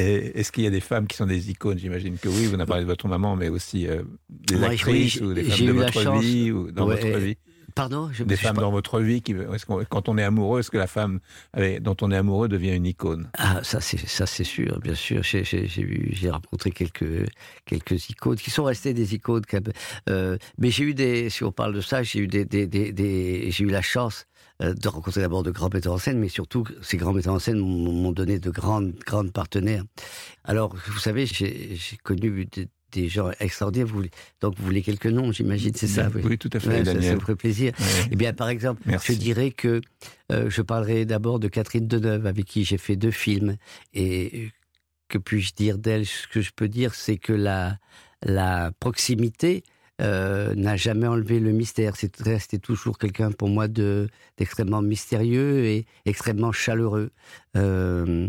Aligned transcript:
Est-ce 0.00 0.52
qu'il 0.52 0.64
y 0.64 0.66
a 0.66 0.70
des 0.70 0.80
femmes 0.80 1.06
qui 1.06 1.16
sont 1.16 1.26
des 1.26 1.50
icônes? 1.50 1.78
J'imagine 1.78 2.16
que 2.18 2.28
oui, 2.28 2.46
vous 2.46 2.54
en 2.56 2.66
parlé 2.66 2.82
de 2.84 2.88
votre 2.88 3.08
maman, 3.08 3.36
mais 3.36 3.48
aussi 3.48 3.86
euh, 3.86 4.02
des 4.28 4.56
Ouais, 4.56 4.66
actrices 4.66 5.16
oui, 5.16 5.26
ou 5.26 5.34
des 5.34 5.42
femmes 5.42 5.66
de 5.66 5.72
votre 5.72 5.92
chance- 6.02 6.22
vie 6.24 6.50
ou 6.52 6.70
dans 6.70 6.86
Ouais, 6.86 7.00
votre 7.00 7.18
vie. 7.18 7.36
Pardon 7.78 8.10
je, 8.12 8.24
Des 8.24 8.34
femmes 8.36 8.56
dans 8.56 8.72
votre 8.72 9.00
vie 9.00 9.22
qui, 9.22 9.36
quand 9.88 10.08
on 10.08 10.18
est 10.18 10.24
amoureux, 10.24 10.58
est-ce 10.58 10.70
que 10.70 10.78
la 10.78 10.88
femme 10.88 11.20
dont 11.80 11.96
on 12.00 12.10
est 12.10 12.16
amoureux 12.16 12.48
devient 12.48 12.74
une 12.74 12.86
icône? 12.86 13.30
Ah, 13.38 13.60
ça 13.62 13.80
c'est 13.80 14.42
sûr, 14.44 14.80
bien 14.80 14.96
sûr. 14.96 15.22
J'ai 15.22 16.30
rencontré 16.30 16.72
quelques 16.72 17.28
quelques 17.66 18.10
icônes 18.10 18.36
qui 18.36 18.50
sont 18.50 18.64
restées 18.64 18.94
des 18.94 19.14
icônes. 19.14 19.44
Euh, 20.10 20.38
mais 20.58 20.70
j'ai 20.70 20.82
eu 20.84 20.94
des, 20.94 21.30
si 21.30 21.44
on 21.44 21.52
parle 21.52 21.72
de 21.72 21.80
ça, 21.80 22.02
j'ai 22.02 22.18
eu 22.18 22.26
des, 22.26 22.44
des, 22.44 22.66
des, 22.66 22.92
des- 22.92 23.50
j'ai 23.52 23.62
eu 23.62 23.70
la 23.70 23.82
chance 23.82 24.26
euh, 24.60 24.74
de 24.74 24.88
rencontrer 24.88 25.20
d'abord 25.20 25.44
de 25.44 25.52
grands 25.52 25.70
metteurs 25.72 25.92
en 25.92 25.98
scène, 25.98 26.18
mais 26.18 26.28
surtout 26.28 26.64
ces 26.82 26.96
grands 26.96 27.12
metteurs 27.12 27.34
en 27.34 27.38
scène 27.38 27.58
m'ont 27.60 28.10
donné 28.10 28.40
de 28.40 28.50
grandes 28.50 28.94
grandes 29.06 29.32
partenaires. 29.32 29.84
Alors 30.42 30.74
vous 30.88 30.98
savez, 30.98 31.26
j'ai 31.26 31.78
connu 32.02 32.44
des, 32.46 32.68
des 32.92 33.08
gens 33.08 33.30
extraordinaires. 33.40 33.86
Vous, 33.86 33.94
voulez- 33.96 34.10
donc 34.40 34.56
vous 34.56 34.64
voulez 34.64 34.82
quelques 34.82 35.06
noms, 35.06 35.32
j'imagine, 35.32 35.72
c'est 35.74 35.86
ça. 35.86 36.10
Oui, 36.24 36.38
tout 36.38 36.50
à 36.52 36.60
fait, 36.60 36.68
Ouais, 36.68 36.84
ça, 36.84 36.94
me 36.94 37.20
ferait 37.20 37.36
plaisir. 37.36 37.72
Ouais. 37.78 37.86
Eh 38.12 38.16
bien, 38.16 38.32
par 38.32 38.48
exemple, 38.48 38.82
Merci. 38.86 39.14
je 39.14 39.18
dirais 39.18 39.50
que 39.50 39.80
euh, 40.32 40.48
je 40.50 40.62
parlerai 40.62 41.04
d'abord 41.04 41.38
de 41.38 41.48
Catherine 41.48 41.86
Deneuve, 41.86 42.26
avec 42.26 42.44
qui 42.46 42.64
j'ai 42.64 42.78
fait 42.78 42.96
deux 42.96 43.10
films. 43.10 43.56
Et 43.94 44.48
que 45.08 45.18
puis-je 45.18 45.54
dire 45.54 45.78
d'elle? 45.78 46.06
Ce 46.06 46.26
que 46.28 46.40
je 46.40 46.50
peux 46.54 46.68
dire, 46.68 46.94
c'est 46.94 47.16
que 47.18 47.32
la, 47.32 47.78
la 48.22 48.72
proximité 48.80 49.62
euh, 50.00 50.54
n'a 50.54 50.76
jamais 50.76 51.08
enlevé 51.08 51.40
le 51.40 51.50
mystère. 51.50 51.94
C'est 51.96 52.60
toujours 52.60 52.98
quelqu'un 52.98 53.32
pour 53.32 53.48
moi 53.48 53.66
de 53.66 54.08
d'extrêmement 54.36 54.80
mystérieux 54.80 55.64
et 55.64 55.86
extrêmement 56.06 56.52
chaleureux. 56.52 57.10
Euh, 57.56 58.28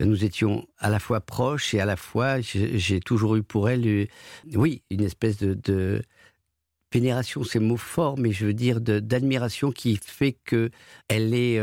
nous 0.00 0.24
étions 0.24 0.66
à 0.78 0.88
la 0.88 0.98
fois 0.98 1.20
proches 1.20 1.74
et 1.74 1.80
à 1.80 1.84
la 1.84 1.96
fois, 1.96 2.40
j'ai 2.40 3.00
toujours 3.00 3.36
eu 3.36 3.42
pour 3.42 3.68
elle, 3.68 3.86
euh, 3.86 4.06
oui, 4.54 4.82
une 4.90 5.02
espèce 5.02 5.36
de, 5.38 6.02
vénération, 6.92 7.44
c'est 7.44 7.60
mot 7.60 7.76
fort, 7.76 8.18
mais 8.18 8.32
je 8.32 8.46
veux 8.46 8.54
dire 8.54 8.80
d'admiration 8.80 9.70
qui 9.70 10.00
fait 10.02 10.32
que 10.32 10.70
elle 11.08 11.34
est, 11.34 11.60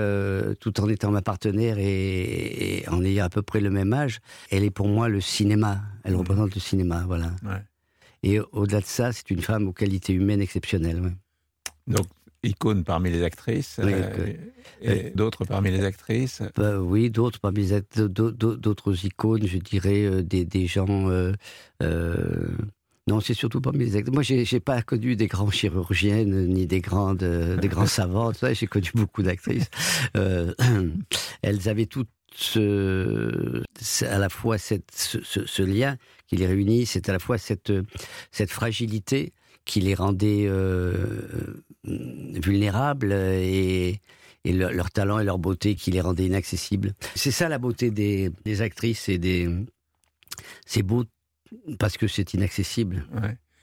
tout 0.59 0.79
en 0.79 0.87
étant 0.87 1.11
ma 1.11 1.21
partenaire 1.21 1.77
et, 1.79 2.85
en 2.89 3.03
ayant 3.03 3.25
à 3.25 3.29
peu 3.29 3.41
près 3.41 3.59
le 3.59 3.71
même 3.71 3.91
âge, 3.91 4.19
elle 4.51 4.63
est 4.63 4.69
pour 4.69 4.87
moi 4.87 5.09
le 5.09 5.19
cinéma. 5.19 5.81
Elle 6.03 6.15
représente 6.15 6.53
le 6.53 6.61
cinéma, 6.61 7.03
voilà. 7.07 7.31
Et 8.27 8.41
au-delà 8.51 8.81
de 8.81 8.85
ça, 8.85 9.13
c'est 9.13 9.29
une 9.31 9.41
femme 9.41 9.69
aux 9.69 9.73
qualités 9.73 10.11
humaines 10.11 10.41
exceptionnelles. 10.41 10.99
ouais. 11.01 11.13
Donc, 11.87 12.07
icône 12.43 12.83
parmi 12.83 13.09
les 13.09 13.23
actrices, 13.23 13.79
Oui, 13.81 13.93
euh, 13.93 14.33
et 14.81 15.11
d'autres 15.15 15.45
parmi 15.45 15.71
les 15.71 15.81
actrices? 15.85 16.41
Bah 16.57 16.77
oui, 16.77 17.09
d'autres 17.09 17.39
parmi 17.39 17.65
les 17.65 17.81
d'autres 17.95 19.05
icônes, 19.05 19.47
je 19.47 19.57
dirais 19.57 20.03
euh, 20.03 20.23
des, 20.23 20.43
des 20.43 20.67
gens. 20.67 21.09
euh, 21.09 21.31
euh, 21.81 22.49
non, 23.07 23.21
c'est 23.21 23.33
surtout 23.33 23.61
parmi 23.61 23.85
les 23.85 23.95
acteurs. 23.95 24.13
Moi, 24.13 24.23
j'ai 24.23 24.59
pas 24.59 24.81
connu 24.81 25.15
des 25.15 25.27
grands 25.27 25.49
chirurgiennes 25.49 26.47
ni 26.47 26.67
des 26.67 26.81
grandes, 26.81 27.23
des 27.23 27.67
grands 27.69 27.85
savants. 27.85 28.33
J'ai 28.51 28.67
connu 28.67 28.89
beaucoup 28.93 29.23
d'actrices. 29.23 29.69
Elles 31.47 31.69
avaient 31.69 31.85
toutes 31.85 32.09
ce, 32.35 33.63
à 34.05 34.19
la 34.19 34.29
fois 34.29 34.57
ce, 34.57 35.63
lien 35.63 35.97
qui 36.27 36.35
les 36.35 36.45
réunit, 36.45 36.85
c'est 36.85 37.09
à 37.09 37.13
la 37.13 37.19
fois 37.19 37.37
cette, 37.37 37.71
fragilité 38.47 39.33
qui 39.65 39.81
les 39.81 39.95
rendait 39.95 40.45
euh, 40.47 41.63
vulnérables 41.83 43.13
et, 43.13 43.99
leur, 44.45 44.91
talent 44.91 45.19
et 45.19 45.23
leur 45.23 45.39
beauté 45.39 45.75
qui 45.75 45.91
les 45.91 46.01
rendait 46.01 46.25
inaccessibles. 46.25 46.93
C'est 47.15 47.31
ça 47.31 47.49
la 47.49 47.57
beauté 47.57 47.91
des, 47.91 48.61
actrices 48.61 49.09
et. 49.09 49.47
C'est 50.65 50.83
beau 50.83 51.05
parce 51.79 51.97
que 51.97 52.07
c'est 52.07 52.33
inaccessible. 52.33 53.07